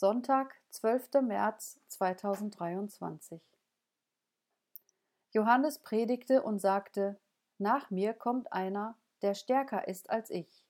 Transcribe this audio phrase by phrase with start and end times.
[0.00, 1.20] Sonntag, 12.
[1.20, 3.38] März 2023
[5.32, 7.20] Johannes predigte und sagte,
[7.58, 10.64] Nach mir kommt einer, der stärker ist als ich,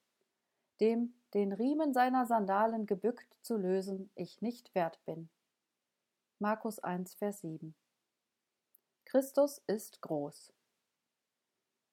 [0.81, 5.29] dem den Riemen seiner Sandalen gebückt zu lösen ich nicht wert bin.
[6.41, 7.73] Markus 1, Vers 7
[9.05, 10.53] Christus ist groß.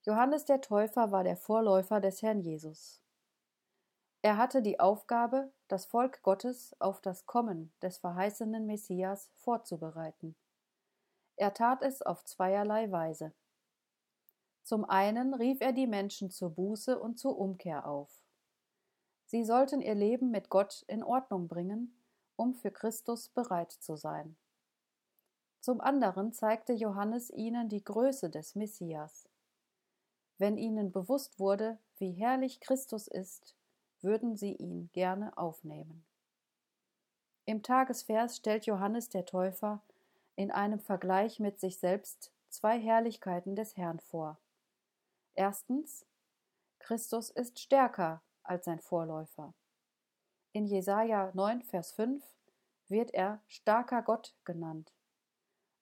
[0.06, 3.00] Johannes der Täufer war der Vorläufer des Herrn Jesus.
[4.22, 10.36] Er hatte die Aufgabe, das Volk Gottes auf das Kommen des verheißenen Messias vorzubereiten.
[11.36, 13.34] Er tat es auf zweierlei Weise.
[14.64, 18.10] Zum einen rief er die Menschen zur Buße und zur Umkehr auf.
[19.28, 21.94] Sie sollten ihr Leben mit Gott in Ordnung bringen,
[22.38, 24.36] um für Christus bereit zu sein.
[25.60, 29.28] Zum anderen zeigte Johannes ihnen die Größe des Messias.
[30.38, 33.57] Wenn ihnen bewusst wurde, wie herrlich Christus ist,
[34.02, 36.06] würden sie ihn gerne aufnehmen.
[37.46, 39.82] Im Tagesvers stellt Johannes der Täufer
[40.36, 44.38] in einem Vergleich mit sich selbst zwei Herrlichkeiten des Herrn vor.
[45.34, 46.06] Erstens,
[46.80, 49.54] Christus ist stärker als sein Vorläufer.
[50.54, 52.24] In Jesaja 9, Vers 5
[52.88, 54.94] wird er starker Gott genannt.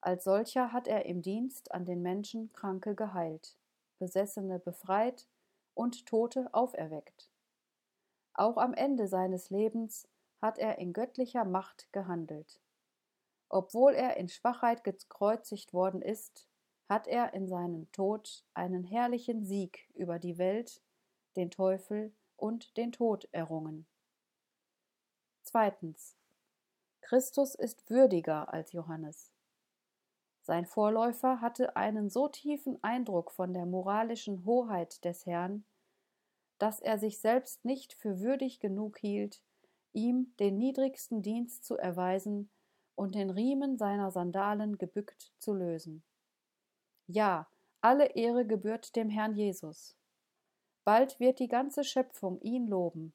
[0.01, 3.57] Als solcher hat er im Dienst an den Menschen Kranke geheilt,
[3.97, 5.27] Besessene befreit
[5.73, 7.29] und Tote auferweckt.
[8.37, 10.07] Auch am Ende seines Lebens
[10.41, 12.59] hat er in göttlicher Macht gehandelt.
[13.47, 16.47] Obwohl er in Schwachheit gekreuzigt worden ist,
[16.89, 20.81] hat er in seinem Tod einen herrlichen Sieg über die Welt,
[21.37, 23.87] den Teufel und den Tod errungen.
[25.43, 26.17] Zweitens.
[26.99, 29.31] Christus ist würdiger als Johannes.
[30.41, 35.63] Sein Vorläufer hatte einen so tiefen Eindruck von der moralischen Hoheit des Herrn,
[36.57, 39.41] dass er sich selbst nicht für würdig genug hielt,
[39.93, 42.49] ihm den niedrigsten Dienst zu erweisen
[42.95, 46.03] und den Riemen seiner Sandalen gebückt zu lösen.
[47.07, 47.47] Ja,
[47.81, 49.95] alle Ehre gebührt dem Herrn Jesus.
[50.83, 53.13] Bald wird die ganze Schöpfung ihn loben.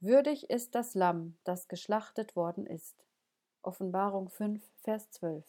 [0.00, 3.04] Würdig ist das Lamm, das geschlachtet worden ist.
[3.62, 5.44] Offenbarung 5, Vers 12.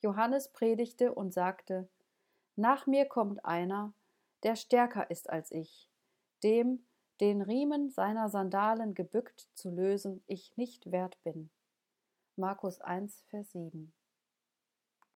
[0.00, 1.88] Johannes predigte und sagte:
[2.56, 3.92] Nach mir kommt einer,
[4.42, 5.90] der stärker ist als ich,
[6.42, 6.86] dem,
[7.20, 11.50] den Riemen seiner Sandalen gebückt zu lösen, ich nicht wert bin.
[12.36, 13.92] Markus 1, Vers 7.